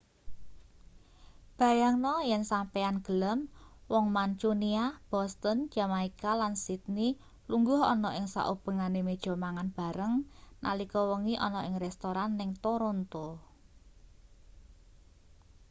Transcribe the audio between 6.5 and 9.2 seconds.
sydney lungguh ana ing saubengane